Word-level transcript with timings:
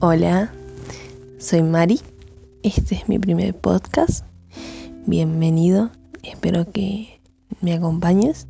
Hola, 0.00 0.52
soy 1.38 1.62
Mari. 1.62 2.02
Este 2.62 2.96
es 2.96 3.08
mi 3.08 3.18
primer 3.18 3.56
podcast. 3.56 4.26
Bienvenido. 5.06 5.90
Espero 6.22 6.70
que 6.70 7.18
me 7.62 7.72
acompañes 7.72 8.46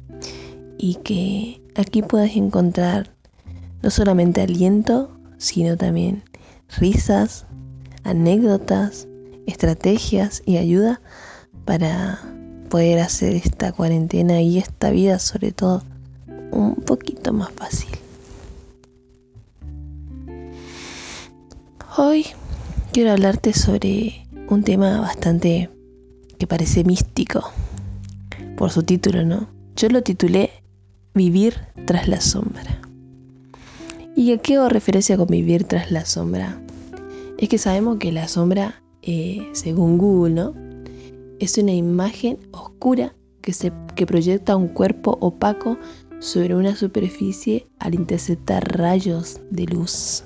y 0.76 0.96
que 0.96 1.62
aquí 1.76 2.02
puedas 2.02 2.34
encontrar 2.34 3.14
no 3.80 3.90
solamente 3.90 4.40
aliento, 4.40 5.16
sino 5.38 5.76
también 5.76 6.24
risas, 6.80 7.46
anécdotas, 8.02 9.06
estrategias 9.46 10.42
y 10.46 10.56
ayuda 10.56 11.00
para 11.64 12.18
poder 12.70 12.98
hacer 12.98 13.36
esta 13.36 13.70
cuarentena 13.70 14.40
y 14.40 14.58
esta 14.58 14.90
vida 14.90 15.20
sobre 15.20 15.52
todo 15.52 15.84
un 16.50 16.74
poquito 16.74 17.32
más 17.32 17.52
fácil. 17.52 17.90
Hoy 21.98 22.26
quiero 22.92 23.12
hablarte 23.12 23.54
sobre 23.54 24.26
un 24.50 24.62
tema 24.64 25.00
bastante 25.00 25.70
que 26.38 26.46
parece 26.46 26.84
místico 26.84 27.42
por 28.58 28.70
su 28.70 28.82
título, 28.82 29.24
¿no? 29.24 29.48
Yo 29.76 29.88
lo 29.88 30.02
titulé 30.02 30.50
Vivir 31.14 31.54
tras 31.86 32.06
la 32.06 32.20
sombra. 32.20 32.82
¿Y 34.14 34.30
a 34.32 34.36
qué 34.36 34.56
hago 34.56 34.68
referencia 34.68 35.16
con 35.16 35.28
vivir 35.28 35.64
tras 35.64 35.90
la 35.90 36.04
sombra? 36.04 36.60
Es 37.38 37.48
que 37.48 37.56
sabemos 37.56 37.96
que 37.96 38.12
la 38.12 38.28
sombra, 38.28 38.82
eh, 39.00 39.48
según 39.52 39.96
Google, 39.96 40.34
¿no? 40.34 40.54
Es 41.38 41.56
una 41.56 41.72
imagen 41.72 42.36
oscura 42.52 43.16
que, 43.40 43.54
se, 43.54 43.72
que 43.94 44.04
proyecta 44.04 44.54
un 44.54 44.68
cuerpo 44.68 45.16
opaco 45.22 45.78
sobre 46.18 46.56
una 46.56 46.76
superficie 46.76 47.66
al 47.78 47.94
interceptar 47.94 48.76
rayos 48.76 49.40
de 49.50 49.64
luz 49.64 50.24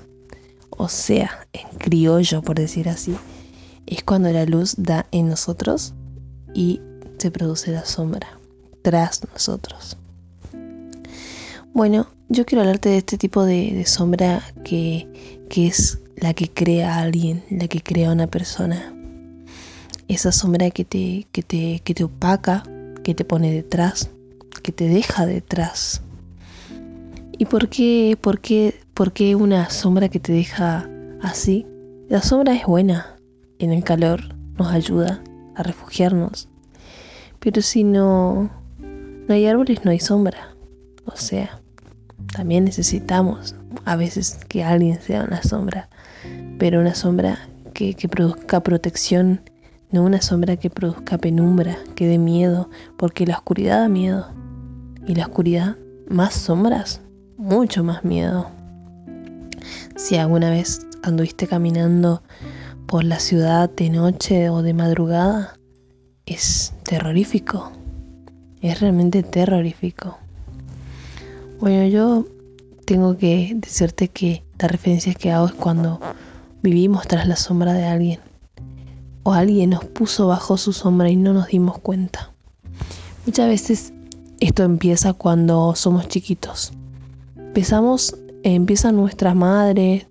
o 0.71 0.89
sea, 0.89 1.47
en 1.53 1.67
criollo 1.77 2.41
por 2.41 2.57
decir 2.57 2.89
así, 2.89 3.15
es 3.85 4.03
cuando 4.03 4.31
la 4.31 4.45
luz 4.45 4.75
da 4.77 5.05
en 5.11 5.29
nosotros 5.29 5.93
y 6.53 6.81
se 7.17 7.31
produce 7.31 7.71
la 7.71 7.85
sombra 7.85 8.39
tras 8.81 9.21
nosotros. 9.31 9.97
Bueno, 11.73 12.07
yo 12.29 12.45
quiero 12.45 12.61
hablarte 12.61 12.89
de 12.89 12.97
este 12.97 13.17
tipo 13.17 13.45
de, 13.45 13.85
sombra 13.85 14.41
que, 14.65 15.07
que, 15.49 15.67
es 15.67 15.99
la 16.17 16.33
que 16.33 16.49
crea 16.49 16.95
a 16.95 17.01
alguien, 17.01 17.43
la 17.49 17.67
que 17.67 17.81
crea 17.81 18.09
a 18.09 18.13
una 18.13 18.27
persona. 18.27 18.93
Esa 20.07 20.31
sombra 20.31 20.69
que 20.71 20.83
te, 20.83 21.27
que 21.31 21.43
te, 21.43 21.79
que 21.83 21.93
te 21.93 22.03
opaca, 22.03 22.63
que 23.03 23.15
te 23.15 23.23
pone 23.23 23.53
detrás, 23.53 24.09
que 24.63 24.71
te 24.71 24.89
deja 24.89 25.25
detrás. 25.25 26.01
¿Y 27.37 27.45
por 27.45 27.69
qué, 27.69 28.17
por 28.19 28.41
qué 28.41 28.80
¿Por 28.93 29.13
qué 29.13 29.35
una 29.35 29.69
sombra 29.69 30.09
que 30.09 30.19
te 30.19 30.33
deja 30.33 30.87
así? 31.21 31.65
La 32.09 32.21
sombra 32.21 32.53
es 32.53 32.65
buena, 32.65 33.15
en 33.57 33.71
el 33.71 33.83
calor 33.85 34.35
nos 34.57 34.67
ayuda 34.67 35.23
a 35.55 35.63
refugiarnos. 35.63 36.49
Pero 37.39 37.61
si 37.61 37.85
no, 37.85 38.49
no 38.79 39.33
hay 39.33 39.47
árboles, 39.47 39.85
no 39.85 39.91
hay 39.91 39.99
sombra. 39.99 40.55
O 41.05 41.15
sea, 41.15 41.61
también 42.33 42.65
necesitamos 42.65 43.55
a 43.85 43.95
veces 43.95 44.39
que 44.49 44.63
alguien 44.63 45.01
sea 45.01 45.23
una 45.23 45.41
sombra, 45.41 45.89
pero 46.59 46.81
una 46.81 46.93
sombra 46.93 47.39
que, 47.73 47.93
que 47.93 48.09
produzca 48.09 48.61
protección, 48.61 49.41
no 49.91 50.03
una 50.03 50.21
sombra 50.21 50.57
que 50.57 50.69
produzca 50.69 51.17
penumbra, 51.17 51.77
que 51.95 52.07
dé 52.07 52.17
miedo, 52.17 52.69
porque 52.97 53.25
la 53.25 53.37
oscuridad 53.37 53.79
da 53.79 53.89
miedo. 53.89 54.27
Y 55.07 55.15
la 55.15 55.27
oscuridad, 55.27 55.77
más 56.09 56.33
sombras, 56.33 57.01
mucho 57.37 57.83
más 57.83 58.03
miedo. 58.03 58.51
Si 59.95 60.17
alguna 60.17 60.49
vez 60.49 60.87
anduviste 61.03 61.47
caminando 61.47 62.23
por 62.85 63.03
la 63.03 63.19
ciudad 63.19 63.69
de 63.69 63.89
noche 63.89 64.49
o 64.49 64.61
de 64.61 64.73
madrugada, 64.73 65.57
es 66.25 66.73
terrorífico. 66.83 67.71
Es 68.61 68.79
realmente 68.79 69.23
terrorífico. 69.23 70.17
Bueno, 71.59 71.87
yo 71.87 72.25
tengo 72.85 73.17
que 73.17 73.53
decirte 73.55 74.07
que 74.07 74.43
la 74.59 74.67
referencia 74.67 75.13
que 75.13 75.31
hago 75.31 75.47
es 75.47 75.53
cuando 75.53 75.99
vivimos 76.61 77.07
tras 77.07 77.27
la 77.27 77.35
sombra 77.35 77.73
de 77.73 77.85
alguien. 77.85 78.19
O 79.23 79.33
alguien 79.33 79.71
nos 79.71 79.85
puso 79.85 80.27
bajo 80.27 80.57
su 80.57 80.73
sombra 80.73 81.09
y 81.09 81.15
no 81.15 81.33
nos 81.33 81.47
dimos 81.47 81.79
cuenta. 81.79 82.31
Muchas 83.25 83.47
veces 83.47 83.93
esto 84.39 84.63
empieza 84.63 85.13
cuando 85.13 85.75
somos 85.75 86.07
chiquitos. 86.07 86.73
Empezamos 87.35 88.15
empiezan 88.43 88.95
nuestras 88.95 89.35
madres 89.35 90.07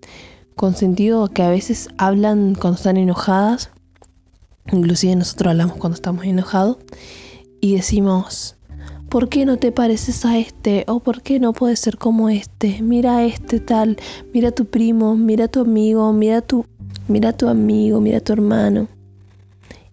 con 0.56 0.74
sentido 0.74 1.28
que 1.28 1.42
a 1.42 1.50
veces 1.50 1.88
hablan 1.98 2.54
cuando 2.54 2.76
están 2.76 2.96
enojadas, 2.96 3.70
inclusive 4.72 5.16
nosotros 5.16 5.52
hablamos 5.52 5.76
cuando 5.76 5.94
estamos 5.94 6.24
enojados, 6.24 6.76
y 7.60 7.76
decimos, 7.76 8.56
¿por 9.08 9.28
qué 9.28 9.46
no 9.46 9.56
te 9.58 9.72
pareces 9.72 10.24
a 10.24 10.38
este? 10.38 10.84
¿O 10.86 11.00
por 11.00 11.22
qué 11.22 11.40
no 11.40 11.52
puedes 11.52 11.80
ser 11.80 11.98
como 11.98 12.28
este? 12.28 12.82
Mira 12.82 13.18
a 13.18 13.24
este 13.24 13.60
tal, 13.60 13.96
mira 14.32 14.50
a 14.50 14.52
tu 14.52 14.66
primo, 14.66 15.16
mira 15.16 15.46
a 15.46 15.48
tu 15.48 15.60
amigo, 15.60 16.12
mira 16.12 16.38
a 16.38 16.42
tu, 16.42 16.66
mira 17.08 17.32
tu 17.32 17.48
amigo, 17.48 18.00
mira 18.00 18.18
a 18.18 18.20
tu 18.20 18.32
hermano. 18.32 18.88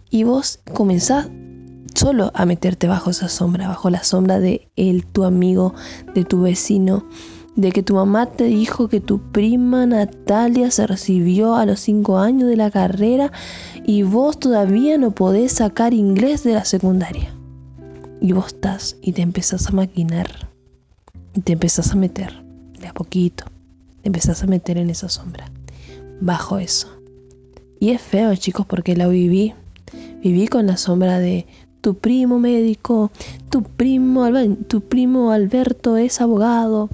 Y 0.10 0.24
vos 0.24 0.60
comenzás 0.74 1.30
solo 1.94 2.32
a 2.34 2.46
meterte 2.46 2.88
bajo 2.88 3.10
esa 3.10 3.28
sombra, 3.28 3.68
bajo 3.68 3.90
la 3.90 4.04
sombra 4.04 4.40
de 4.40 4.70
él, 4.76 5.06
tu 5.06 5.24
amigo, 5.24 5.74
de 6.14 6.24
tu 6.24 6.42
vecino, 6.42 7.06
de 7.58 7.72
que 7.72 7.82
tu 7.82 7.96
mamá 7.96 8.28
te 8.28 8.46
dijo 8.46 8.88
que 8.88 9.02
tu 9.02 9.20
prima 9.32 9.88
Natalia 9.88 10.70
se 10.70 10.86
recibió 10.86 11.56
a 11.56 11.66
los 11.66 11.80
5 11.82 12.20
años 12.20 12.48
de 12.48 12.56
la 12.56 12.70
carrera 12.70 13.32
y 13.84 14.04
vos 14.04 14.40
todavía 14.40 14.98
no 15.00 15.12
podés 15.12 15.54
sacar 15.54 15.96
inglés 15.96 16.44
de 16.44 16.54
la 16.54 16.66
secundaria. 16.66 17.34
Y 18.22 18.32
vos 18.32 18.48
estás 18.48 18.96
y 19.02 19.12
te 19.12 19.24
empezás 19.24 19.68
a 19.68 19.72
maquinar 19.72 20.50
y 21.34 21.42
te 21.42 21.54
empezás 21.54 21.92
a 21.92 21.96
meter 21.96 22.44
de 22.80 22.88
a 22.88 22.94
poquito, 22.94 23.46
te 24.04 24.10
empezás 24.10 24.44
a 24.44 24.48
meter 24.48 24.78
en 24.78 24.92
esa 24.92 25.10
sombra, 25.10 25.52
bajo 26.22 26.60
eso. 26.60 26.88
Y 27.80 27.90
es 27.90 28.02
feo, 28.02 28.36
chicos, 28.36 28.68
porque 28.68 28.96
la 28.96 29.08
viví. 29.08 29.54
Viví 30.24 30.48
con 30.48 30.68
la 30.68 30.78
sombra 30.78 31.20
de 31.20 31.48
tu 31.82 31.96
primo 31.96 32.38
médico, 32.38 33.12
tu 33.50 33.64
primo, 33.64 34.28
tu 34.68 34.82
primo 34.82 35.32
Alberto 35.32 35.96
es 35.96 36.22
abogado, 36.22 36.90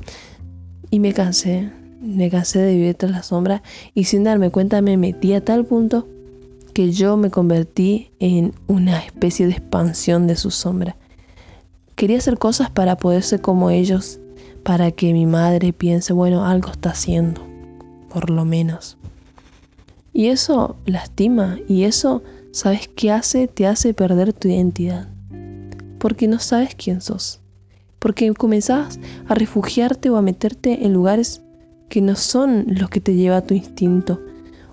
y 0.94 1.00
me 1.00 1.12
cansé, 1.12 1.72
me 2.02 2.30
cansé 2.30 2.60
de 2.60 2.76
vivir 2.76 2.94
tras 2.94 3.12
la 3.12 3.24
sombra 3.24 3.64
y 3.96 4.04
sin 4.04 4.24
darme 4.24 4.52
cuenta 4.52 4.80
me 4.84 4.96
metí 4.96 5.34
a 5.34 5.44
tal 5.44 5.66
punto 5.66 6.08
que 6.72 6.92
yo 6.92 7.18
me 7.18 7.32
convertí 7.32 8.12
en 8.20 8.54
una 8.68 9.00
especie 9.00 9.48
de 9.48 9.54
expansión 9.54 10.28
de 10.28 10.36
su 10.36 10.52
sombra. 10.52 10.96
Quería 11.96 12.20
hacer 12.20 12.38
cosas 12.38 12.70
para 12.70 12.96
poder 12.96 13.24
ser 13.24 13.42
como 13.42 13.72
ellos, 13.72 14.20
para 14.62 14.92
que 14.92 15.14
mi 15.14 15.26
madre 15.26 15.74
piense, 15.74 16.14
bueno, 16.14 16.46
algo 16.46 16.70
está 16.70 16.92
haciendo, 16.92 17.42
por 18.12 18.30
lo 18.30 18.46
menos. 18.46 18.98
Y 20.14 20.28
eso 20.28 20.76
lastima, 20.86 21.58
y 21.68 21.86
eso, 21.86 22.22
¿sabes 22.52 22.88
qué 22.88 23.10
hace? 23.10 23.48
Te 23.48 23.66
hace 23.66 23.96
perder 23.96 24.32
tu 24.32 24.48
identidad, 24.48 25.08
porque 25.98 26.28
no 26.28 26.38
sabes 26.38 26.76
quién 26.76 27.02
sos 27.02 27.43
porque 28.04 28.34
comenzás 28.34 29.00
a 29.30 29.34
refugiarte 29.34 30.10
o 30.10 30.18
a 30.18 30.22
meterte 30.22 30.86
en 30.86 30.92
lugares 30.92 31.42
que 31.88 32.02
no 32.02 32.16
son 32.16 32.66
los 32.68 32.90
que 32.90 33.00
te 33.00 33.16
lleva 33.16 33.46
tu 33.46 33.54
instinto 33.54 34.20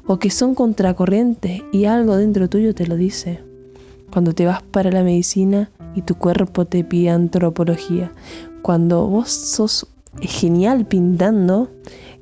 o 0.04 0.18
que 0.18 0.30
son 0.30 0.56
contracorriente 0.56 1.62
y 1.72 1.84
algo 1.84 2.16
dentro 2.16 2.48
tuyo 2.48 2.74
te 2.74 2.88
lo 2.88 2.96
dice. 2.96 3.38
Cuando 4.10 4.34
te 4.34 4.46
vas 4.46 4.64
para 4.64 4.90
la 4.90 5.04
medicina 5.04 5.70
y 5.94 6.02
tu 6.02 6.16
cuerpo 6.16 6.64
te 6.64 6.82
pide 6.82 7.10
antropología, 7.10 8.12
cuando 8.62 9.06
vos 9.06 9.28
sos 9.30 9.86
genial 10.20 10.84
pintando, 10.84 11.70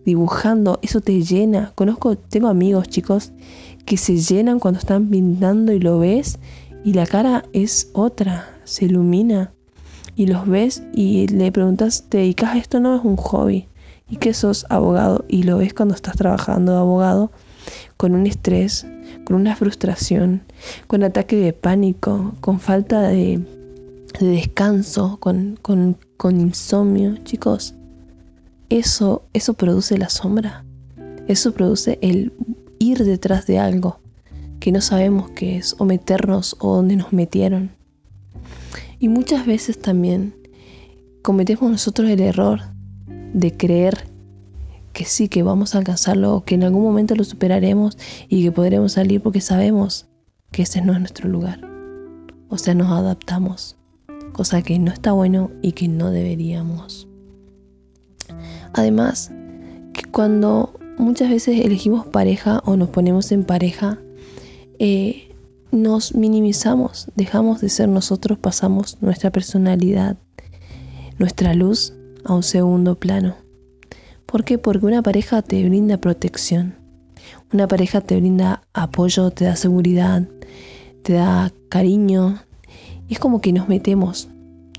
dibujando, 0.05 0.79
eso 0.83 1.01
te 1.01 1.23
llena. 1.23 1.73
Conozco, 1.75 2.19
tengo 2.19 2.49
amigos 2.49 2.87
chicos 2.87 3.33
que 3.87 3.97
se 3.97 4.19
llenan 4.19 4.59
cuando 4.59 4.79
están 4.79 5.09
pintando 5.09 5.73
y 5.73 5.81
lo 5.81 6.01
ves 6.01 6.39
y 6.85 6.93
la 6.93 7.07
cara 7.07 7.45
es 7.55 7.89
otra, 7.95 8.61
se 8.65 8.85
ilumina 8.85 9.55
y 10.19 10.27
los 10.27 10.49
ves 10.49 10.83
y 10.93 11.29
le 11.29 11.53
preguntas, 11.53 12.07
¿te 12.09 12.19
dedicas 12.19 12.51
a 12.51 12.59
esto? 12.59 12.81
No 12.81 12.97
es 12.97 13.05
un 13.05 13.17
hobby. 13.17 13.69
Y 14.11 14.17
que 14.17 14.35
sos 14.35 14.67
abogado 14.69 15.25
y 15.29 15.45
lo 15.45 15.59
ves 15.59 15.73
cuando 15.75 15.95
estás 15.95 16.17
trabajando 16.17 16.73
de 16.73 16.79
abogado 16.79 17.31
con 17.97 18.17
un 18.17 18.27
estrés, 18.27 18.85
con 19.25 19.37
una 19.37 19.55
frustración, 19.55 20.43
con 20.89 21.05
ataque 21.05 21.37
de 21.37 21.53
pánico, 21.53 22.35
con 22.41 22.59
falta 22.59 23.03
de, 23.03 23.41
descanso, 24.19 25.19
con, 25.21 25.57
con, 25.63 25.97
insomnio. 26.41 27.17
Chicos, 27.19 27.77
eso, 28.71 29.23
eso 29.35 29.55
produce 29.55 29.99
la 29.99 30.09
sombra. 30.09 30.65
Eso 31.29 31.53
produce 31.53 31.97
el 32.03 32.33
ir 32.81 33.05
detrás 33.05 33.47
de 33.47 33.61
algo 33.61 34.01
que 34.59 34.73
no 34.73 34.81
sabemos 34.81 35.31
qué 35.31 35.59
es, 35.59 35.77
o 35.79 35.85
meternos 35.85 36.57
o 36.59 36.75
donde 36.75 36.97
nos 36.97 37.13
metieron. 37.13 37.78
Y 38.99 39.09
muchas 39.09 39.47
veces 39.47 39.79
también 39.79 40.35
cometemos 41.23 41.71
nosotros 41.71 42.09
el 42.11 42.21
error 42.21 42.61
de 43.33 43.57
creer 43.57 44.09
que 44.93 45.05
sí, 45.05 45.29
que 45.29 45.43
vamos 45.43 45.75
a 45.75 45.79
alcanzarlo, 45.79 46.43
que 46.45 46.57
en 46.57 46.65
algún 46.65 46.83
momento 46.83 47.15
lo 47.15 47.25
superaremos 47.25 47.97
y 48.29 48.43
que 48.43 48.53
podremos 48.53 48.93
salir 48.93 49.21
porque 49.21 49.41
sabemos 49.41 50.09
que 50.51 50.63
ese 50.63 50.81
no 50.81 50.93
es 50.93 50.99
nuestro 50.99 51.29
lugar. 51.29 51.61
O 52.49 52.59
sea, 52.59 52.75
nos 52.75 52.91
adaptamos, 52.91 53.77
cosa 54.33 54.63
que 54.63 54.79
no 54.79 54.91
está 54.91 55.13
bueno 55.13 55.51
y 55.63 55.73
que 55.73 55.87
no 55.87 56.11
deberíamos. 56.11 57.07
Además, 58.73 59.31
cuando 60.11 60.75
muchas 60.99 61.31
veces 61.31 61.65
elegimos 61.65 62.07
pareja 62.07 62.63
o 62.65 62.77
nos 62.77 62.89
ponemos 62.89 63.31
en 63.31 63.45
pareja, 63.45 63.99
eh, 64.79 65.29
nos 65.71 66.15
minimizamos, 66.15 67.09
dejamos 67.15 67.61
de 67.61 67.69
ser 67.69 67.89
nosotros, 67.89 68.39
pasamos 68.39 68.99
nuestra 69.01 69.31
personalidad, 69.31 70.17
nuestra 71.19 71.55
luz 71.55 71.93
a 72.25 72.35
un 72.35 72.43
segundo 72.43 72.95
plano. 72.95 73.37
¿Por 74.27 74.45
qué? 74.45 74.59
Porque 74.59 74.87
una 74.87 75.03
pareja 75.03 75.43
te 75.43 75.67
brinda 75.69 75.99
protección, 75.99 76.75
una 77.53 77.67
pareja 77.67 78.01
te 78.01 78.17
brinda 78.17 78.63
apoyo, 78.73 79.31
te 79.31 79.45
da 79.45 79.57
seguridad, 79.57 80.27
te 81.03 81.15
da 81.15 81.53
cariño. 81.69 82.39
Y 83.09 83.15
es 83.15 83.19
como 83.19 83.41
que 83.41 83.53
nos 83.53 83.69
metemos, 83.69 84.29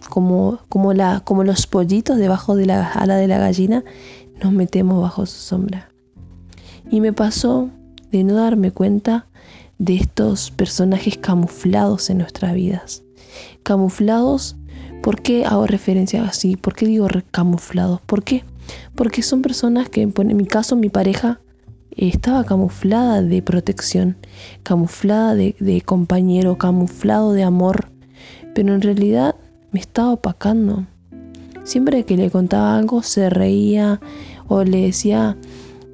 como, 0.10 0.60
como, 0.70 0.94
la, 0.94 1.22
como 1.22 1.44
los 1.44 1.68
pollitos 1.68 2.18
debajo 2.18 2.56
de 2.56 2.68
la 2.68 2.92
ala 2.92 3.16
de 3.16 3.28
la 3.28 3.40
gallina, 3.40 3.84
nos 4.42 4.54
metemos 4.54 5.02
bajo 5.02 5.26
su 5.26 5.40
sombra. 5.40 5.90
Y 6.90 7.02
me 7.02 7.14
pasó 7.14 7.70
de 8.12 8.24
no 8.24 8.36
darme 8.36 8.72
cuenta 8.72 9.28
de 9.80 9.96
estos 9.96 10.52
personajes 10.52 11.18
camuflados 11.18 12.10
en 12.10 12.20
nuestras 12.20 12.54
vidas. 12.54 13.04
Camuflados, 13.64 14.56
¿por 15.02 15.22
qué 15.22 15.46
hago 15.46 15.66
referencia 15.66 16.24
así? 16.24 16.56
¿Por 16.56 16.76
qué 16.76 16.86
digo 16.86 17.08
camuflados? 17.32 18.02
¿Por 18.02 18.24
qué? 18.24 18.44
Porque 18.96 19.24
son 19.24 19.42
personas 19.42 19.90
que, 19.90 20.04
en 20.04 20.38
mi 20.38 20.46
caso, 20.46 20.76
mi 20.76 20.90
pareja 20.90 21.40
estaba 22.08 22.44
camuflada 22.44 23.22
de 23.22 23.42
protección, 23.42 24.18
camuflada 24.64 25.36
de, 25.36 25.84
compañero, 25.86 26.58
camuflado 26.58 27.34
de 27.34 27.44
amor, 27.44 27.90
pero 28.54 28.74
en 28.74 28.82
realidad 28.82 29.36
me 29.72 29.80
estaba 29.80 30.12
opacando. 30.12 30.86
Siempre 31.64 32.04
que 32.04 32.18
le 32.18 32.32
contaba 32.32 32.78
algo 32.78 33.04
se 33.04 33.30
reía 33.30 34.00
o 34.48 34.64
le 34.64 34.82
decía 34.86 35.38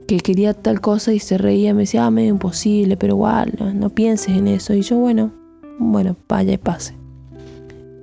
que 0.07 0.17
quería 0.17 0.53
tal 0.53 0.81
cosa 0.81 1.13
y 1.13 1.19
se 1.19 1.37
reía, 1.37 1.73
me 1.73 1.81
decía, 1.81 2.05
ah, 2.05 2.11
medio 2.11 2.29
imposible, 2.29 2.95
pero 2.97 3.15
igual, 3.15 3.53
no, 3.75 3.89
pienses 3.89 4.37
en 4.37 4.47
eso. 4.47 4.73
Y 4.73 4.81
yo, 4.81 4.97
bueno, 4.97 5.33
bueno, 5.79 6.15
vaya 6.27 6.53
y 6.53 6.57
pase. 6.57 6.95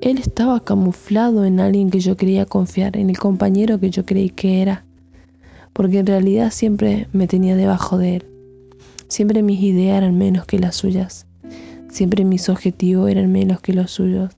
Él 0.00 0.19
estaba 0.19 0.58
camuflado 0.60 1.44
en 1.44 1.60
alguien 1.60 1.90
que 1.90 2.00
yo 2.00 2.16
quería 2.16 2.44
confiar, 2.44 2.96
en 2.96 3.08
el 3.08 3.19
compañero 3.19 3.78
que 3.78 3.90
yo 3.90 4.04
creí 4.04 4.31
que 4.31 4.60
era, 4.62 4.84
porque 5.72 6.00
en 6.00 6.06
realidad 6.06 6.50
siempre 6.50 7.06
me 7.12 7.28
tenía 7.28 7.54
debajo 7.54 7.99
de 7.99 8.16
él. 8.16 8.26
Siempre 9.06 9.43
mis 9.43 9.60
ideas 9.62 9.98
eran 9.98 10.19
menos 10.19 10.46
que 10.46 10.58
las 10.58 10.75
suyas, 10.75 11.26
siempre 11.88 12.25
mis 12.25 12.48
objetivos 12.48 13.10
eran 13.10 13.31
menos 13.31 13.60
que 13.60 13.75
los 13.75 13.93
suyos. 13.93 14.37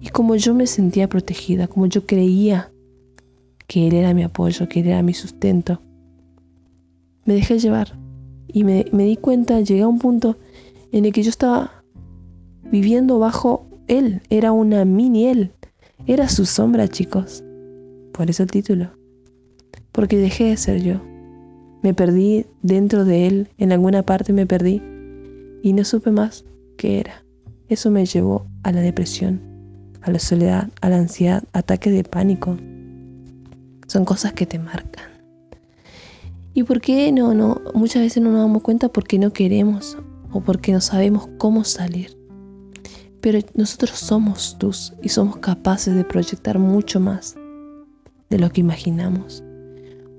Y 0.00 0.08
como 0.08 0.34
yo 0.34 0.54
me 0.54 0.66
sentía 0.66 1.08
protegida, 1.08 1.68
como 1.68 1.86
yo 1.86 2.04
creía 2.04 2.72
que 3.68 3.86
él 3.86 3.94
era 3.94 4.12
mi 4.12 4.24
apoyo, 4.24 4.68
que 4.68 4.80
él 4.80 4.88
era 4.88 5.02
mi 5.02 5.14
sustento, 5.14 5.80
me 7.26 7.34
dejé 7.34 7.58
llevar 7.58 7.98
y 8.48 8.64
me, 8.64 8.86
me 8.92 9.04
di 9.04 9.16
cuenta, 9.16 9.60
llegué 9.60 9.82
a 9.82 9.88
un 9.88 9.98
punto 9.98 10.38
en 10.92 11.04
el 11.04 11.12
que 11.12 11.22
yo 11.22 11.30
estaba 11.30 11.84
viviendo 12.70 13.18
bajo 13.18 13.66
él, 13.88 14.22
era 14.30 14.52
una 14.52 14.84
mini 14.84 15.26
él, 15.26 15.52
era 16.06 16.28
su 16.28 16.46
sombra, 16.46 16.88
chicos. 16.88 17.44
Por 18.12 18.30
eso 18.30 18.42
el 18.42 18.50
título. 18.50 18.90
Porque 19.92 20.16
dejé 20.16 20.44
de 20.44 20.56
ser 20.56 20.82
yo. 20.82 21.00
Me 21.82 21.94
perdí 21.94 22.46
dentro 22.62 23.04
de 23.04 23.26
él, 23.26 23.48
en 23.58 23.72
alguna 23.72 24.02
parte 24.02 24.32
me 24.32 24.46
perdí 24.46 24.82
y 25.62 25.72
no 25.72 25.84
supe 25.84 26.10
más 26.10 26.44
qué 26.76 27.00
era. 27.00 27.24
Eso 27.68 27.90
me 27.90 28.06
llevó 28.06 28.46
a 28.62 28.72
la 28.72 28.80
depresión, 28.80 29.40
a 30.02 30.10
la 30.10 30.18
soledad, 30.18 30.68
a 30.80 30.88
la 30.88 30.96
ansiedad, 30.96 31.42
ataques 31.52 31.92
de 31.92 32.04
pánico. 32.04 32.56
Son 33.86 34.04
cosas 34.04 34.32
que 34.32 34.46
te 34.46 34.58
marcan. 34.58 35.15
¿Y 36.56 36.62
por 36.62 36.80
qué 36.80 37.12
no, 37.12 37.34
no? 37.34 37.60
Muchas 37.74 38.00
veces 38.00 38.22
no 38.22 38.30
nos 38.30 38.40
damos 38.40 38.62
cuenta 38.62 38.88
porque 38.88 39.18
no 39.18 39.30
queremos 39.30 39.98
o 40.32 40.40
porque 40.40 40.72
no 40.72 40.80
sabemos 40.80 41.28
cómo 41.36 41.64
salir. 41.64 42.16
Pero 43.20 43.40
nosotros 43.52 43.90
somos 43.90 44.56
tus 44.58 44.94
y 45.02 45.10
somos 45.10 45.36
capaces 45.36 45.94
de 45.94 46.02
proyectar 46.02 46.58
mucho 46.58 46.98
más 46.98 47.36
de 48.30 48.38
lo 48.38 48.48
que 48.48 48.62
imaginamos. 48.62 49.44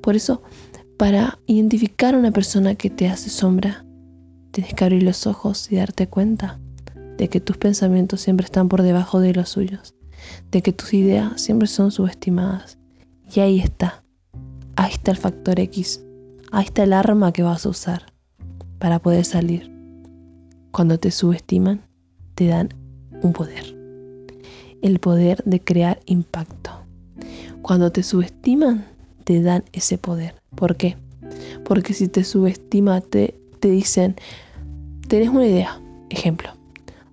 Por 0.04 0.16
eso, 0.16 0.44
para 0.96 1.40
identificar 1.48 2.14
a 2.14 2.20
una 2.20 2.30
persona 2.30 2.76
que 2.76 2.92
te 2.92 3.08
hace 3.08 3.32
sombra, 3.32 3.84
tienes 4.52 4.76
que 4.76 4.84
abrir 4.84 5.02
los 5.02 5.26
ojos 5.26 5.72
y 5.72 5.78
darte 5.78 6.08
cuenta 6.08 6.60
de 7.18 7.30
que 7.30 7.40
tus 7.40 7.58
pensamientos 7.58 8.22
siempre 8.22 8.46
están 8.46 8.70
por 8.70 8.84
debajo 8.84 9.22
de 9.22 9.34
los 9.34 9.50
suyos, 9.50 9.96
de 10.52 10.62
que 10.62 10.72
tus 10.72 10.94
ideas 10.94 11.42
siempre 11.42 11.68
son 11.68 11.90
subestimadas. 11.90 12.78
Y 13.34 13.40
ahí 13.40 13.60
está, 13.60 14.04
ahí 14.76 14.92
está 14.92 15.10
el 15.10 15.18
factor 15.18 15.60
X, 15.60 16.04
ahí 16.52 16.66
está 16.66 16.84
el 16.84 16.94
arma 16.94 17.32
que 17.32 17.44
vas 17.44 17.66
a 17.66 17.70
usar 17.70 18.14
para 18.80 19.00
poder 19.00 19.26
salir. 19.26 19.72
Cuando 20.72 21.00
te 21.00 21.12
subestiman, 21.12 21.82
te 22.36 22.48
dan 22.48 22.70
un 23.22 23.34
poder. 23.34 23.76
El 24.82 25.00
poder 25.00 25.44
de 25.46 25.60
crear 25.60 26.00
impacto. 26.06 26.72
Cuando 27.62 27.92
te 27.92 28.04
subestiman, 28.04 28.86
te 29.24 29.42
dan 29.42 29.64
ese 29.74 29.98
poder. 29.98 30.36
¿Por 30.56 30.76
qué? 30.76 30.98
Porque 31.66 31.94
si 31.94 32.08
te 32.08 32.24
subestiman, 32.24 33.02
te, 33.02 33.40
te 33.60 33.70
dicen, 33.70 34.16
tenés 35.08 35.30
una 35.30 35.48
idea. 35.48 35.82
Ejemplo. 36.10 36.50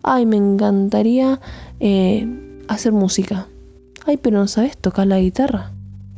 Ay, 0.03 0.27
me 0.27 0.37
encantaría 0.37 1.41
eh, 1.81 2.29
hacer 2.69 2.93
música. 2.93 3.49
Ay, 4.07 4.19
pero 4.19 4.39
no 4.39 4.47
sabes 4.47 4.77
tocar 4.77 5.07
la 5.07 5.19
guitarra. 5.19 5.73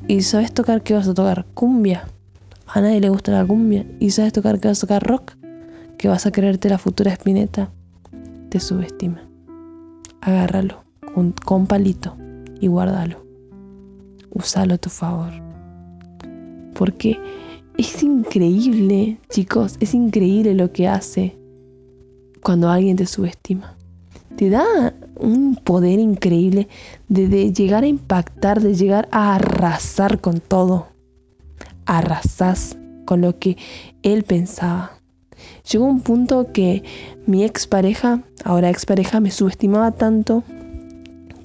¿Y 0.09 0.23
sabes 0.23 0.53
tocar 0.53 0.83
qué 0.83 0.95
vas 0.95 1.09
a 1.09 1.15
tocar? 1.15 1.47
Cumbia. 1.55 2.07
A 2.67 2.81
nadie 2.81 3.01
le 3.01 3.09
gusta 3.09 3.33
la 3.33 3.47
cumbia. 3.47 3.87
¿Y 4.01 4.11
sabes 4.11 4.33
tocar 4.33 4.61
qué 4.61 4.69
vas 4.69 4.79
a 4.83 4.87
tocar 4.87 5.03
rock? 5.03 5.33
Que 5.99 6.09
vas 6.09 6.27
a 6.27 6.33
creerte 6.33 6.69
la 6.69 6.79
futura 6.79 7.13
espineta. 7.13 7.71
Te 8.51 8.61
subestima 8.61 9.27
agárralo 10.27 10.83
con, 11.45 11.67
palito 11.67 12.17
y 12.61 12.67
guárdalo. 12.67 13.25
Úsalo 14.31 14.75
a 14.75 14.79
tu 14.79 14.91
favor. 14.91 15.33
Porque 16.75 17.19
es 17.79 18.03
increíble, 18.03 19.19
chicos, 19.31 19.77
es 19.81 19.95
increíble 19.95 20.55
lo 20.55 20.73
que 20.73 20.89
hace 20.89 21.39
cuando 22.43 22.69
alguien 22.69 22.97
te 22.97 23.07
subestima. 23.07 23.77
Te 24.37 24.51
da 24.51 24.95
un 25.15 25.57
poder 25.57 25.99
increíble 25.99 26.69
de, 27.09 27.53
llegar 27.53 27.85
a 27.85 27.87
impactar, 27.87 28.61
de 28.61 28.75
llegar 28.75 29.09
a 29.13 29.37
arrasar 29.37 30.21
con 30.21 30.41
todo. 30.41 30.89
Arrasás 31.87 32.77
con 33.05 33.21
lo 33.21 33.39
que 33.39 33.57
él 34.03 34.25
pensaba. 34.25 34.93
Llegó 35.71 35.85
un 35.85 36.01
punto 36.01 36.53
que 36.53 36.83
mi 37.27 37.45
expareja, 37.45 38.23
ahora 38.45 38.71
expareja, 38.71 39.21
me 39.21 39.31
subestimaba 39.31 39.93
tanto 39.93 40.45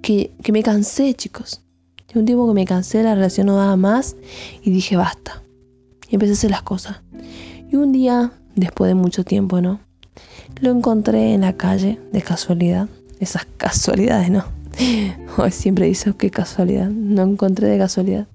que, 0.02 0.32
me 0.52 0.64
cansé, 0.64 1.14
chicos. 1.14 1.62
Llegó 2.08 2.20
un 2.20 2.26
tiempo 2.26 2.48
que 2.48 2.54
me 2.54 2.66
cansé, 2.66 3.04
la 3.04 3.16
relación 3.16 3.48
no 3.48 3.56
daba 3.56 3.76
más 3.76 4.16
y 4.64 4.72
dije 4.72 4.96
basta. 4.96 5.42
Y 6.10 6.16
empecé 6.16 6.32
a 6.32 6.36
hacer 6.36 6.52
las 6.52 6.64
cosas. 6.64 7.02
Y 7.72 7.76
un 7.78 7.92
día, 7.92 8.34
después 8.56 8.90
de 8.90 8.96
mucho 8.96 9.24
tiempo, 9.24 9.62
¿no? 9.62 9.80
Lo 10.60 10.72
encontré 10.72 11.34
en 11.34 11.42
la 11.42 11.54
calle, 11.54 12.00
de 12.12 12.22
casualidad. 12.22 12.90
Esas 13.20 13.46
casualidades, 13.58 14.30
¿no? 14.30 14.44
Hoy 15.38 15.52
siempre 15.52 15.86
dice, 15.86 16.14
qué 16.18 16.30
casualidad. 16.30 16.90
No 16.90 17.24
encontré 17.24 17.68
de 17.68 17.78
casualidad. 17.78 18.28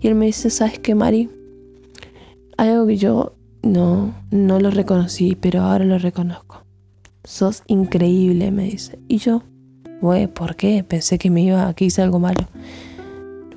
Y 0.00 0.08
él 0.08 0.14
me 0.14 0.26
dice, 0.26 0.50
¿sabes 0.50 0.78
qué, 0.78 0.94
Mari? 0.94 1.28
Hay 2.58 2.70
algo 2.70 2.86
que 2.86 2.96
yo 2.96 3.34
no, 3.62 4.14
no 4.30 4.60
lo 4.60 4.70
reconocí, 4.70 5.36
pero 5.38 5.60
ahora 5.60 5.84
lo 5.84 5.98
reconozco. 5.98 6.62
Sos 7.24 7.62
increíble, 7.66 8.50
me 8.50 8.64
dice. 8.64 8.98
Y 9.08 9.18
yo, 9.18 9.42
güey, 10.00 10.26
¿por 10.26 10.56
qué? 10.56 10.82
Pensé 10.82 11.18
que 11.18 11.30
me 11.30 11.42
iba, 11.42 11.74
que 11.74 11.86
hice 11.86 12.00
algo 12.00 12.18
malo. 12.18 12.48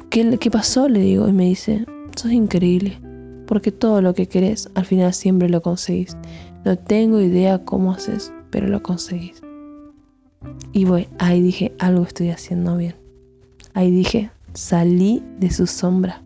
¿Qué, 0.10 0.38
¿Qué 0.38 0.52
pasó? 0.52 0.90
Le 0.90 1.00
digo, 1.00 1.30
y 1.30 1.32
me 1.32 1.46
dice, 1.46 1.86
sos 2.16 2.32
increíble, 2.32 3.00
porque 3.48 3.72
todo 3.72 4.02
lo 4.02 4.14
que 4.14 4.28
querés, 4.28 4.70
al 4.76 4.86
final 4.86 5.14
siempre 5.14 5.48
lo 5.48 5.62
conseguís. 5.62 6.18
No 6.66 6.78
tengo 6.78 7.22
idea 7.22 7.64
cómo 7.64 7.94
haces, 7.94 8.34
pero 8.50 8.68
lo 8.68 8.84
conseguís. 8.84 9.42
Y 10.74 10.86
voy, 10.86 11.08
ahí 11.20 11.42
dije, 11.42 11.74
algo 11.80 12.04
estoy 12.04 12.32
haciendo 12.32 12.76
bien. 12.76 12.96
Ahí 13.74 13.92
dije, 13.92 14.32
salí 14.54 15.24
de 15.40 15.52
su 15.52 15.68
sombra. 15.68 16.22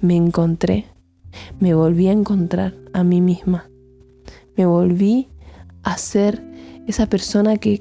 Me 0.00 0.16
encontré 0.16 0.86
me 1.58 1.74
volví 1.74 2.08
a 2.08 2.12
encontrar 2.12 2.74
a 2.92 3.04
mí 3.04 3.20
misma. 3.20 3.68
Me 4.56 4.66
volví 4.66 5.28
a 5.82 5.96
ser 5.96 6.44
esa 6.86 7.06
persona 7.06 7.56
que, 7.56 7.78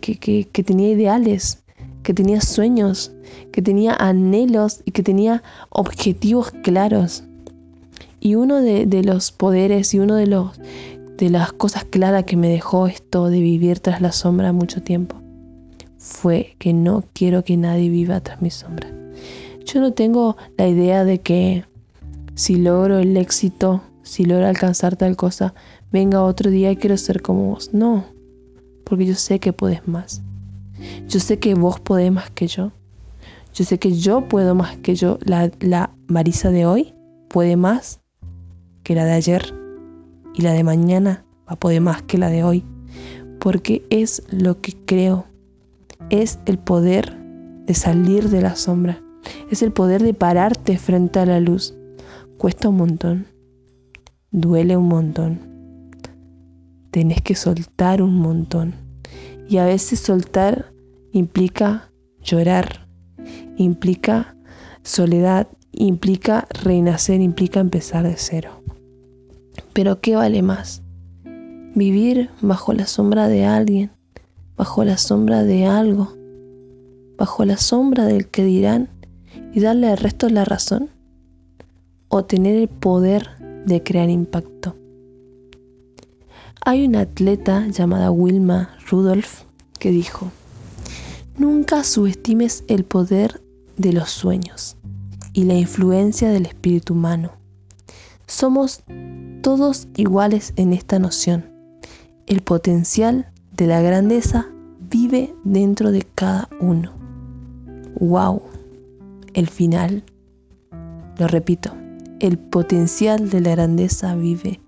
tenía 0.65 0.89
ideales, 0.89 1.63
que 2.03 2.13
tenía 2.13 2.41
sueños, 2.41 3.11
que 3.51 3.61
tenía 3.61 3.95
anhelos 3.95 4.81
y 4.85 4.91
que 4.91 5.03
tenía 5.03 5.43
objetivos 5.69 6.51
claros. 6.63 7.23
Y 8.19 8.35
uno 8.35 8.61
de, 8.61 8.85
de 8.85 9.03
los 9.03 9.31
poderes 9.31 9.93
y 9.93 9.99
uno 9.99 10.15
de 10.15 10.27
los 10.27 10.59
de 11.17 11.29
las 11.29 11.51
cosas 11.51 11.83
claras 11.83 12.23
que 12.23 12.37
me 12.37 12.47
dejó 12.47 12.87
esto 12.87 13.29
de 13.29 13.41
vivir 13.41 13.81
tras 13.81 13.99
la 13.99 14.13
sombra 14.13 14.53
mucho 14.53 14.81
tiempo 14.81 15.17
fue 15.99 16.55
que 16.59 16.73
no 16.73 17.03
quiero 17.13 17.43
que 17.43 17.57
nadie 17.57 17.89
viva 17.89 18.21
tras 18.21 18.41
mi 18.41 18.49
sombra. 18.49 18.89
Yo 19.65 19.81
no 19.81 19.93
tengo 19.93 20.37
la 20.57 20.67
idea 20.67 21.03
de 21.03 21.19
que 21.19 21.65
si 22.39 22.55
logro 22.55 23.00
el 23.00 23.17
éxito, 23.17 23.81
si 24.01 24.24
logro 24.24 24.48
alcanzar 24.48 24.96
tal 24.96 25.17
cosa, 25.17 25.53
venga 25.91 26.24
otro 26.24 26.50
día 26.50 26.72
y 26.72 26.77
quiero 26.77 26.96
ser 26.96 27.22
como 27.22 27.50
vos. 27.50 27.74
No, 27.74 28.05
porque 28.86 29.05
yo 29.05 29.13
sé 29.15 29.41
que 29.41 29.51
puedes 29.51 29.86
más. 29.89 30.22
Yo 31.10 31.19
sé 31.19 31.38
que 31.38 31.53
vos 31.53 31.81
podés 31.81 32.13
más 32.13 32.29
que 32.29 32.48
yo. 32.48 32.72
Yo 33.53 33.65
sé 33.65 33.77
que 33.77 33.91
yo 33.91 34.29
puedo 34.29 34.55
más 34.55 34.77
que 34.77 34.96
yo. 34.96 35.19
La, 35.22 35.51
la 35.60 35.91
Marisa 36.08 36.50
de 36.50 36.65
hoy 36.65 36.93
puede 37.27 37.58
más 37.58 38.00
que 38.84 38.96
la 38.96 39.03
de 39.03 39.12
ayer. 39.12 39.53
Y 40.34 40.41
la 40.41 40.53
de 40.53 40.63
mañana 40.63 41.25
va 41.46 41.55
a 41.55 41.60
poder 41.60 41.81
más 41.81 42.03
que 42.03 42.17
la 42.17 42.29
de 42.29 42.46
hoy. 42.46 42.63
Porque 43.41 43.86
es 43.89 44.24
lo 44.31 44.62
que 44.62 44.77
creo. 44.86 45.25
Es 46.10 46.39
el 46.46 46.58
poder 46.58 47.17
de 47.65 47.74
salir 47.74 48.29
de 48.29 48.41
la 48.41 48.55
sombra. 48.55 49.03
Es 49.51 49.62
el 49.62 49.74
poder 49.74 50.01
de 50.01 50.13
pararte 50.13 50.77
frente 50.77 51.19
a 51.19 51.25
la 51.25 51.41
luz. 51.41 51.75
Cuesta 52.39 52.69
un 52.69 52.77
montón. 52.77 53.27
Duele 54.31 54.77
un 54.77 54.88
montón. 54.88 55.41
Tenés 56.89 57.22
que 57.22 57.36
soltar 57.36 58.01
un 58.01 58.15
montón. 58.15 58.75
Y 59.50 59.58
a 59.58 59.65
veces 59.65 60.00
soltar 60.00 60.72
implica 61.12 61.91
llorar, 62.24 62.88
implica 63.58 64.38
soledad, 64.84 65.50
implica 65.74 66.48
renacer, 66.63 67.19
implica 67.19 67.60
empezar 67.60 68.08
de 68.08 68.15
cero. 68.15 68.63
Pero 69.74 70.00
¿qué 70.00 70.15
vale 70.15 70.41
más? 70.41 70.81
Vivir 71.75 72.29
bajo 72.39 72.72
la 72.72 72.88
sombra 72.88 73.27
de 73.27 73.43
alguien, 73.43 73.91
bajo 74.55 74.86
la 74.86 74.98
sombra 74.98 75.43
de 75.43 75.65
algo, 75.65 76.13
bajo 77.17 77.43
la 77.43 77.58
sombra 77.58 78.05
del 78.05 78.29
que 78.29 78.46
dirán 78.46 78.88
y 79.53 79.60
darle 79.60 79.88
al 79.88 79.98
resto 79.98 80.29
la 80.29 80.46
razón? 80.46 80.89
¿O 82.11 82.25
tener 82.25 82.55
el 82.55 82.67
poder 82.67 83.29
de 83.67 83.83
crear 83.83 84.09
impacto? 84.09 84.75
Hay 86.65 86.87
una 86.87 87.01
atleta 87.01 87.67
llamada 87.67 88.09
Wilma 88.09 88.75
Rudolph 88.89 89.43
que 89.77 89.91
dijo, 89.91 90.31
Nunca 91.37 91.83
subestimes 91.83 92.63
el 92.67 92.83
poder 92.83 93.43
de 93.77 93.93
los 93.93 94.09
sueños 94.09 94.75
y 95.33 95.43
la 95.43 95.53
influencia 95.53 96.31
del 96.31 96.47
espíritu 96.47 96.95
humano. 96.95 97.31
Somos 98.25 98.81
todos 99.43 99.87
iguales 99.95 100.53
en 100.55 100.73
esta 100.73 100.97
noción. 100.97 101.45
El 102.25 102.41
potencial 102.41 103.31
de 103.55 103.67
la 103.67 103.81
grandeza 103.81 104.47
vive 104.89 105.35
dentro 105.43 105.91
de 105.91 106.01
cada 106.15 106.49
uno. 106.59 106.91
¡Wow! 107.99 108.41
El 109.35 109.47
final. 109.47 110.03
Lo 111.19 111.27
repito, 111.27 111.71
el 112.19 112.38
potencial 112.38 113.29
de 113.29 113.41
la 113.41 113.51
grandeza 113.51 114.15
vive 114.15 114.59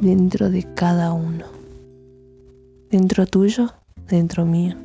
dentro 0.00 0.50
de 0.50 0.62
cada 0.74 1.12
uno. 1.12 1.44
Dentro 2.90 3.26
tuyo, 3.26 3.72
dentro 4.08 4.46
mío 4.46 4.76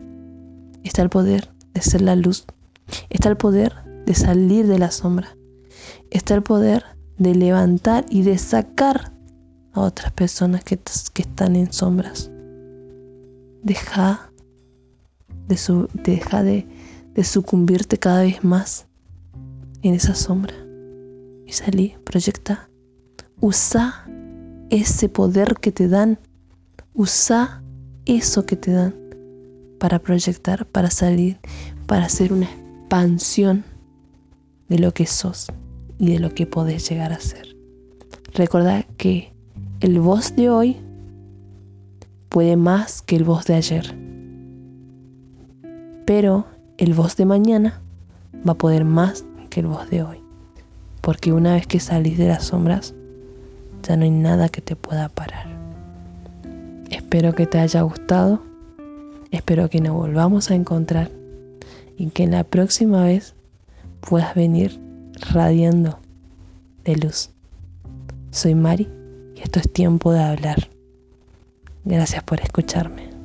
está 0.83 1.01
el 1.01 1.09
poder 1.09 1.49
de 1.73 1.81
ser 1.81 2.01
la 2.01 2.15
luz, 2.15 2.45
está 3.09 3.29
el 3.29 3.37
poder 3.37 3.73
de 4.05 4.13
salir 4.15 4.67
de 4.67 4.79
la 4.79 4.91
sombra, 4.91 5.37
está 6.09 6.35
el 6.35 6.43
poder 6.43 6.83
de 7.17 7.35
levantar 7.35 8.05
y 8.09 8.23
de 8.23 8.37
sacar 8.37 9.13
a 9.73 9.81
otras 9.81 10.11
personas 10.13 10.63
que, 10.63 10.79
están 11.15 11.55
en 11.55 11.71
sombras. 11.71 12.31
Deja 13.61 14.31
de, 15.47 16.65
sucumbirte 17.23 17.97
cada 17.97 18.21
vez 18.23 18.43
más 18.43 18.87
en 19.81 19.93
esa 19.93 20.15
sombra 20.15 20.68
y 21.49 21.51
salí, 21.51 21.95
proyecta, 22.03 22.69
usa 23.41 24.05
ese 24.69 25.09
poder 25.09 25.55
que 25.59 25.71
te 25.71 25.87
dan, 25.87 26.19
usa 26.93 27.63
eso 28.05 28.45
que 28.45 28.55
te 28.55 28.71
dan 28.71 28.93
para 29.79 29.97
proyectar, 29.97 30.67
para 30.67 30.91
salir, 30.91 31.39
para 31.87 32.05
hacer 32.05 32.33
una 32.33 32.45
expansión 32.45 33.63
de 34.67 34.77
lo 34.77 34.93
que 34.93 35.07
sos 35.07 35.47
y 35.97 36.11
de 36.13 36.19
lo 36.19 36.35
que 36.35 36.45
podés 36.45 36.87
llegar 36.87 37.11
a 37.11 37.19
ser. 37.19 37.57
Recordad 38.35 38.85
que 38.97 39.33
el 39.79 39.99
voz 39.99 40.35
de 40.35 40.51
hoy 40.51 40.77
puede 42.29 42.57
más 42.57 43.01
que 43.01 43.15
el 43.15 43.23
voz 43.23 43.45
de 43.45 43.55
ayer, 43.55 43.97
pero 46.05 46.45
el 46.77 46.93
voz 46.93 47.15
de 47.15 47.25
mañana 47.25 47.81
va 48.47 48.51
a 48.51 48.57
poder 48.57 48.85
más 48.85 49.25
que 49.49 49.61
el 49.61 49.65
voz 49.67 49.89
de 49.89 50.03
hoy, 50.03 50.18
porque 51.01 51.33
una 51.33 51.53
vez 51.53 51.67
que 51.67 51.79
salís 51.79 52.17
de 52.17 52.27
las 52.27 52.45
sombras, 52.45 52.93
ya 53.83 53.97
no 53.97 54.03
hay 54.03 54.11
nada 54.11 54.49
que 54.49 54.61
te 54.61 54.75
pueda 54.75 55.09
parar. 55.09 55.47
Espero 56.89 57.33
que 57.33 57.45
te 57.45 57.59
haya 57.59 57.81
gustado 57.81 58.41
Espero 59.31 59.69
que 59.69 59.79
nos 59.79 59.93
volvamos 59.93 60.49
a 60.49 60.55
encontrar 60.55 61.11
y 61.97 62.09
que 62.09 62.25
la 62.25 62.43
próxima 62.43 63.03
vez 63.03 63.35
puedas 64.01 64.33
venir 64.33 64.79
radiando 65.31 65.99
de 66.83 66.95
luz. 66.95 67.29
Soy 68.31 68.55
Mari 68.55 68.87
y 69.35 69.41
esto 69.41 69.59
es 69.59 69.71
tiempo 69.71 70.11
de 70.13 70.23
hablar. 70.23 70.69
Gracias 71.85 72.23
por 72.23 72.41
escucharme. 72.41 73.18